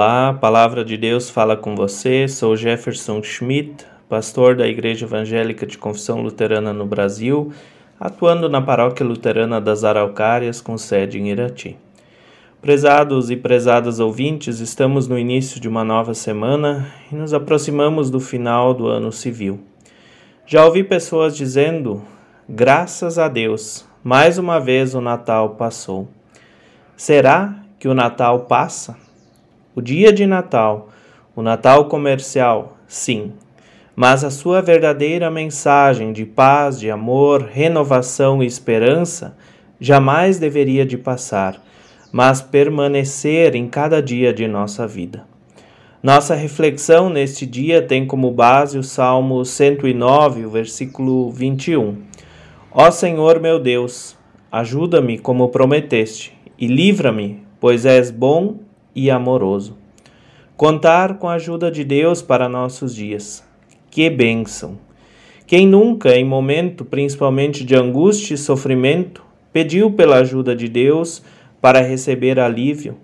Olá, 0.00 0.30
a 0.30 0.32
palavra 0.32 0.82
de 0.82 0.96
Deus 0.96 1.28
fala 1.28 1.58
com 1.58 1.76
você. 1.76 2.26
Sou 2.26 2.56
Jefferson 2.56 3.22
Schmidt, 3.22 3.84
pastor 4.08 4.56
da 4.56 4.66
Igreja 4.66 5.04
Evangélica 5.04 5.66
de 5.66 5.76
Confissão 5.76 6.22
Luterana 6.22 6.72
no 6.72 6.86
Brasil, 6.86 7.52
atuando 8.00 8.48
na 8.48 8.62
Paróquia 8.62 9.04
Luterana 9.04 9.60
das 9.60 9.84
Araucárias, 9.84 10.58
com 10.58 10.78
sede 10.78 11.18
em 11.18 11.28
Irati. 11.28 11.76
Prezados 12.62 13.30
e 13.30 13.36
prezadas 13.36 14.00
ouvintes, 14.00 14.58
estamos 14.60 15.06
no 15.06 15.18
início 15.18 15.60
de 15.60 15.68
uma 15.68 15.84
nova 15.84 16.14
semana 16.14 16.90
e 17.12 17.14
nos 17.14 17.34
aproximamos 17.34 18.08
do 18.08 18.20
final 18.20 18.72
do 18.72 18.86
ano 18.86 19.12
civil. 19.12 19.60
Já 20.46 20.64
ouvi 20.64 20.82
pessoas 20.82 21.36
dizendo: 21.36 22.02
graças 22.48 23.18
a 23.18 23.28
Deus, 23.28 23.86
mais 24.02 24.38
uma 24.38 24.58
vez 24.58 24.94
o 24.94 25.00
Natal 25.02 25.56
passou. 25.56 26.08
Será 26.96 27.54
que 27.78 27.86
o 27.86 27.92
Natal 27.92 28.46
passa? 28.46 29.09
O 29.72 29.80
dia 29.80 30.12
de 30.12 30.26
Natal, 30.26 30.88
o 31.36 31.42
Natal 31.42 31.84
comercial, 31.84 32.76
sim, 32.88 33.32
mas 33.94 34.24
a 34.24 34.30
sua 34.30 34.60
verdadeira 34.60 35.30
mensagem 35.30 36.12
de 36.12 36.26
paz, 36.26 36.80
de 36.80 36.90
amor, 36.90 37.42
renovação 37.42 38.42
e 38.42 38.46
esperança 38.46 39.36
jamais 39.78 40.40
deveria 40.40 40.84
de 40.84 40.98
passar, 40.98 41.62
mas 42.10 42.42
permanecer 42.42 43.54
em 43.54 43.68
cada 43.68 44.02
dia 44.02 44.32
de 44.32 44.48
nossa 44.48 44.88
vida. 44.88 45.24
Nossa 46.02 46.34
reflexão 46.34 47.08
neste 47.08 47.46
dia 47.46 47.80
tem 47.80 48.04
como 48.04 48.32
base 48.32 48.76
o 48.76 48.82
Salmo 48.82 49.44
109, 49.44 50.46
o 50.46 50.50
versículo 50.50 51.30
21. 51.30 51.96
Ó 52.72 52.90
Senhor 52.90 53.38
meu 53.38 53.60
Deus, 53.60 54.16
ajuda-me 54.50 55.16
como 55.16 55.48
prometeste, 55.48 56.36
e 56.58 56.66
livra-me, 56.66 57.40
pois 57.60 57.86
és 57.86 58.10
bom 58.10 58.68
e 58.94 59.10
amoroso. 59.10 59.76
Contar 60.56 61.18
com 61.18 61.28
a 61.28 61.34
ajuda 61.34 61.70
de 61.70 61.84
Deus 61.84 62.20
para 62.20 62.48
nossos 62.48 62.94
dias. 62.94 63.44
Que 63.90 64.10
bênção! 64.10 64.78
Quem 65.46 65.66
nunca, 65.66 66.14
em 66.14 66.24
momento 66.24 66.84
principalmente 66.84 67.64
de 67.64 67.74
angústia 67.74 68.34
e 68.34 68.38
sofrimento, 68.38 69.24
pediu 69.52 69.90
pela 69.90 70.18
ajuda 70.18 70.54
de 70.54 70.68
Deus 70.68 71.22
para 71.60 71.80
receber 71.80 72.38
alívio, 72.38 72.96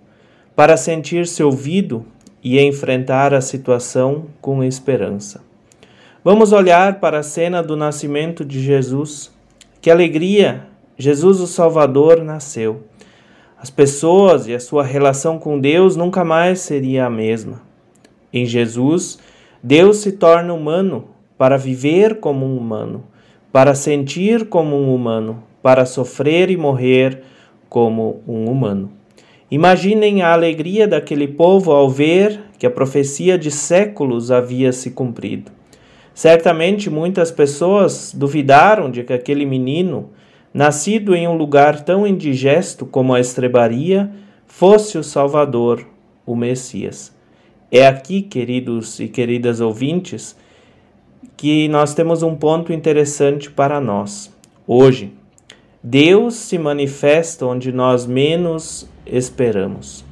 para 0.55 0.77
sentir-se 0.77 1.43
ouvido 1.43 2.05
e 2.43 2.61
enfrentar 2.61 3.35
a 3.35 3.41
situação 3.41 4.27
com 4.41 4.63
esperança. 4.63 5.43
Vamos 6.23 6.53
olhar 6.53 7.01
para 7.01 7.19
a 7.19 7.23
cena 7.23 7.63
do 7.63 7.77
nascimento 7.77 8.45
de 8.45 8.61
Jesus. 8.63 9.33
Que 9.81 9.91
alegria! 9.91 10.69
Jesus 10.99 11.41
o 11.41 11.47
Salvador 11.47 12.23
nasceu. 12.23 12.85
As 13.59 13.71
pessoas 13.71 14.47
e 14.47 14.55
a 14.55 14.61
sua 14.61 14.85
relação 14.85 15.39
com 15.39 15.59
Deus 15.59 15.97
nunca 15.97 16.23
mais 16.23 16.61
seria 16.61 17.07
a 17.07 17.11
mesma. 17.11 17.63
Em 18.31 18.45
Jesus, 18.45 19.19
Deus 19.63 19.99
se 19.99 20.13
torna 20.13 20.53
humano 20.53 21.07
para 21.39 21.57
viver 21.57 22.21
como 22.21 22.45
um 22.45 22.57
humano, 22.57 23.05
para 23.51 23.75
sentir 23.75 24.47
como 24.51 24.77
um 24.77 24.95
humano, 24.95 25.43
para 25.63 25.87
sofrer 25.87 26.51
e 26.51 26.57
morrer 26.57 27.23
como 27.69 28.21
um 28.29 28.45
humano. 28.45 28.91
Imaginem 29.51 30.21
a 30.21 30.33
alegria 30.33 30.87
daquele 30.87 31.27
povo 31.27 31.73
ao 31.73 31.89
ver 31.89 32.41
que 32.59 32.67
a 32.67 32.71
profecia 32.71 33.39
de 33.39 33.51
séculos 33.51 34.31
havia 34.31 34.71
se 34.71 34.91
cumprido. 34.91 35.51
Certamente 36.13 36.91
muitas 36.91 37.31
pessoas 37.31 38.13
duvidaram 38.15 38.91
de 38.91 39.03
que 39.03 39.13
aquele 39.13 39.47
menino 39.47 40.11
nascido 40.57 41.15
em 41.15 41.29
um 41.29 41.37
lugar 41.37 41.85
tão 41.85 42.07
indigesto 42.07 42.87
como 42.87 43.13
a 43.13 43.21
estrebaria, 43.21 44.11
fosse 44.47 44.97
o 44.97 45.05
Salvador, 45.05 45.87
o 46.25 46.35
Messias. 46.35 47.15
É 47.71 47.87
aqui, 47.87 48.23
queridos 48.23 48.99
e 48.99 49.07
queridas 49.07 49.61
ouvintes, 49.61 50.35
que 51.37 51.69
nós 51.69 51.93
temos 51.93 52.23
um 52.23 52.35
ponto 52.35 52.73
interessante 52.73 53.51
para 53.51 53.83
nós. 53.83 54.35
Hoje, 54.67 55.13
Deus 55.83 56.37
se 56.37 56.57
manifesta 56.57 57.45
onde 57.45 57.71
nós 57.71 58.07
menos 58.07 58.89
esperamos. 59.05 60.07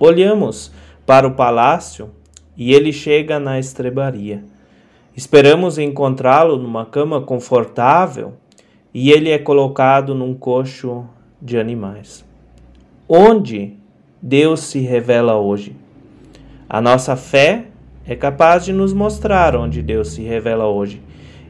Olhamos 0.00 0.72
para 1.04 1.28
o 1.28 1.34
palácio 1.34 2.08
e 2.56 2.72
ele 2.72 2.90
chega 2.90 3.38
na 3.38 3.58
estrebaria. 3.58 4.42
Esperamos 5.14 5.76
encontrá-lo 5.76 6.56
numa 6.56 6.86
cama 6.86 7.20
confortável 7.20 8.40
e 8.94 9.10
ele 9.10 9.30
é 9.30 9.38
colocado 9.38 10.14
num 10.14 10.34
coxo 10.34 11.04
de 11.40 11.58
animais. 11.58 12.24
Onde 13.08 13.74
Deus 14.20 14.60
se 14.60 14.80
revela 14.80 15.36
hoje? 15.36 15.74
A 16.68 16.80
nossa 16.80 17.16
fé 17.16 17.66
é 18.06 18.14
capaz 18.14 18.64
de 18.64 18.72
nos 18.72 18.92
mostrar 18.92 19.56
onde 19.56 19.82
Deus 19.82 20.08
se 20.08 20.22
revela 20.22 20.66
hoje 20.66 21.00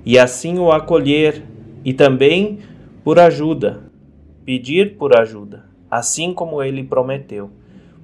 e 0.04 0.18
assim 0.18 0.58
o 0.58 0.70
acolher 0.70 1.42
e 1.84 1.92
também 1.92 2.60
por 3.04 3.18
ajuda, 3.18 3.84
pedir 4.44 4.96
por 4.96 5.16
ajuda, 5.16 5.64
assim 5.90 6.32
como 6.32 6.62
ele 6.62 6.84
prometeu, 6.84 7.50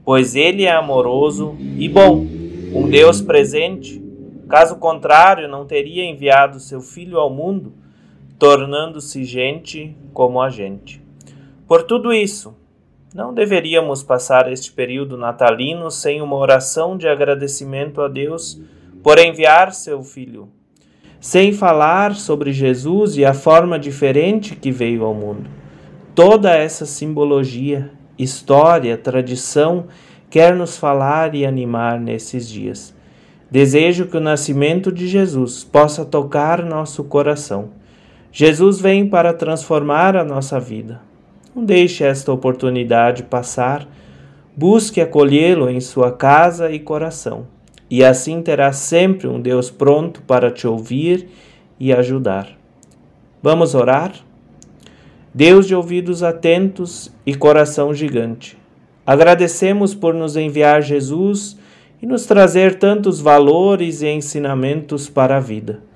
pois 0.04 0.34
ele 0.34 0.64
é 0.64 0.72
amoroso 0.72 1.56
e 1.58 1.88
bom, 1.88 2.26
um 2.72 2.88
Deus 2.88 3.20
presente. 3.20 4.02
Caso 4.48 4.76
contrário, 4.76 5.46
não 5.46 5.66
teria 5.66 6.04
enviado 6.04 6.58
seu 6.58 6.80
filho 6.80 7.18
ao 7.18 7.30
mundo 7.30 7.72
tornando-se 8.38 9.24
gente 9.24 9.96
como 10.12 10.40
a 10.40 10.48
gente. 10.48 11.02
Por 11.66 11.82
tudo 11.82 12.12
isso, 12.12 12.54
não 13.12 13.34
deveríamos 13.34 14.02
passar 14.02 14.50
este 14.52 14.70
período 14.70 15.16
natalino 15.16 15.90
sem 15.90 16.22
uma 16.22 16.36
oração 16.36 16.96
de 16.96 17.08
agradecimento 17.08 18.00
a 18.00 18.06
Deus 18.06 18.60
por 19.02 19.18
enviar 19.18 19.72
seu 19.72 20.02
Filho, 20.04 20.48
sem 21.20 21.52
falar 21.52 22.14
sobre 22.14 22.52
Jesus 22.52 23.16
e 23.16 23.24
a 23.24 23.34
forma 23.34 23.78
diferente 23.78 24.54
que 24.54 24.70
veio 24.70 25.04
ao 25.04 25.14
mundo. 25.14 25.50
Toda 26.14 26.54
essa 26.54 26.86
simbologia, 26.86 27.90
história, 28.16 28.96
tradição 28.96 29.86
quer 30.30 30.54
nos 30.54 30.76
falar 30.76 31.34
e 31.34 31.44
animar 31.44 31.98
nesses 31.98 32.48
dias. 32.48 32.94
Desejo 33.50 34.06
que 34.06 34.16
o 34.16 34.20
nascimento 34.20 34.92
de 34.92 35.08
Jesus 35.08 35.64
possa 35.64 36.04
tocar 36.04 36.62
nosso 36.62 37.02
coração 37.02 37.70
Jesus 38.30 38.80
vem 38.80 39.08
para 39.08 39.32
transformar 39.32 40.16
a 40.16 40.22
nossa 40.22 40.60
vida. 40.60 41.00
Não 41.54 41.64
deixe 41.64 42.04
esta 42.04 42.30
oportunidade 42.30 43.22
passar. 43.22 43.88
Busque 44.54 45.00
acolhê-lo 45.00 45.68
em 45.70 45.80
sua 45.80 46.12
casa 46.12 46.70
e 46.70 46.78
coração, 46.78 47.46
e 47.88 48.04
assim 48.04 48.42
terá 48.42 48.72
sempre 48.72 49.28
um 49.28 49.40
Deus 49.40 49.70
pronto 49.70 50.20
para 50.22 50.50
te 50.50 50.66
ouvir 50.66 51.28
e 51.78 51.92
ajudar. 51.92 52.48
Vamos 53.42 53.74
orar? 53.74 54.12
Deus 55.32 55.66
de 55.66 55.74
ouvidos 55.74 56.22
atentos 56.24 57.12
e 57.24 57.34
coração 57.34 57.94
gigante, 57.94 58.58
agradecemos 59.06 59.94
por 59.94 60.12
nos 60.12 60.36
enviar 60.36 60.82
Jesus 60.82 61.56
e 62.02 62.06
nos 62.06 62.26
trazer 62.26 62.78
tantos 62.78 63.20
valores 63.20 64.02
e 64.02 64.08
ensinamentos 64.08 65.08
para 65.08 65.36
a 65.36 65.40
vida 65.40 65.87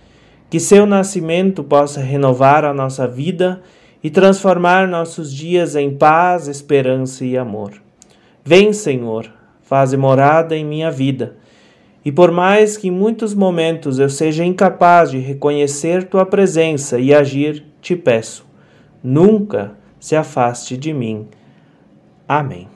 que 0.53 0.61
seu 0.61 0.85
nascimento 0.85 1.65
possa 1.65 2.03
renovar 2.03 2.63
a 2.63 2.75
nossa 2.75 3.09
vida 3.09 3.63
e 4.05 4.11
transformar 4.11 4.87
nossos 4.87 5.33
dias 5.33 5.75
em 5.75 5.97
paz, 5.97 6.47
esperança 6.47 7.25
e 7.25 7.39
amor. 7.39 7.73
Vem, 8.45 8.71
Senhor, 8.71 9.33
faze 9.63 9.97
morada 9.97 10.55
em 10.55 10.63
minha 10.63 10.91
vida. 10.91 11.37
E 12.05 12.13
por 12.13 12.31
mais 12.31 12.77
que 12.77 12.89
em 12.89 12.91
muitos 12.91 13.33
momentos 13.33 13.99
eu 13.99 14.11
seja 14.11 14.45
incapaz 14.45 15.11
de 15.11 15.17
reconhecer 15.17 16.05
tua 16.05 16.27
presença 16.27 16.99
e 16.99 17.15
agir, 17.15 17.65
te 17.81 17.97
peço, 17.97 18.45
nunca 19.03 19.73
se 19.99 20.15
afaste 20.15 20.77
de 20.77 20.93
mim. 20.93 21.29
Amém. 22.29 22.69